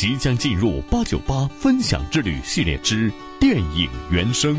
[0.00, 4.56] 即将进入八九八分享之旅系列之电影原声。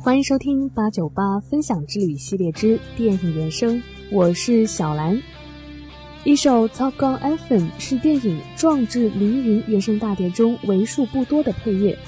[0.00, 3.82] 欢迎收听八九八分享之旅系列之电影原声，
[4.12, 5.20] 我是小兰。
[6.22, 11.98] 一首《Top Gun Anthem》是电影《壮志凌云》原声大碟中为数不多的配乐。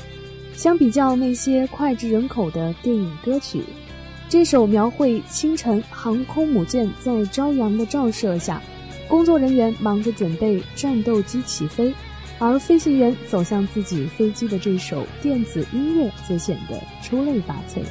[0.57, 3.63] 相比较那些脍炙人口的电影歌曲，
[4.27, 8.61] 这首描绘清晨航空母舰在朝阳的照射下，
[9.07, 11.93] 工作人员忙着准备战斗机起飞，
[12.39, 17.83] 而飞行员走向自己飞机的这首电子音乐则显得出类拔萃。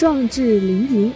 [0.00, 1.12] 壮志凌云，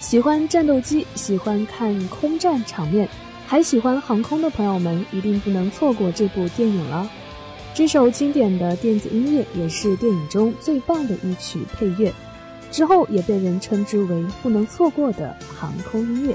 [0.00, 3.06] 喜欢战斗机、喜欢看空战场面，
[3.46, 7.06] 还喜欢航空的朋友们，一定不能错过这部电影了。
[7.74, 12.10] 这首经典的电子音乐也是电影中最棒的一曲配乐，
[12.70, 16.34] 之后也被人称之为不能错过的航空音乐。